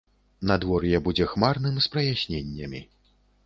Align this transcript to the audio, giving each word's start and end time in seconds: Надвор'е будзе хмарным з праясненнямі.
Надвор'е 0.51 1.01
будзе 1.09 1.29
хмарным 1.35 1.79
з 1.87 1.93
праясненнямі. 1.97 2.87